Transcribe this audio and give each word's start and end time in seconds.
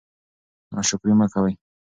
ناشکري 0.73 1.13
مه 1.19 1.25
کوئ. 1.33 1.53